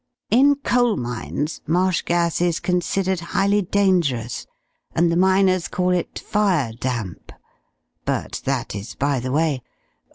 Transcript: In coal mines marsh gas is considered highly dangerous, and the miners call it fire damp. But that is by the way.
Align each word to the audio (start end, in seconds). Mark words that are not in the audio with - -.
In 0.31 0.55
coal 0.55 0.97
mines 0.97 1.61
marsh 1.67 2.01
gas 2.01 2.41
is 2.41 2.59
considered 2.59 3.19
highly 3.19 3.61
dangerous, 3.61 4.47
and 4.95 5.11
the 5.11 5.15
miners 5.15 5.67
call 5.67 5.91
it 5.91 6.17
fire 6.17 6.73
damp. 6.73 7.31
But 8.03 8.41
that 8.45 8.73
is 8.73 8.95
by 8.95 9.19
the 9.19 9.31
way. 9.31 9.61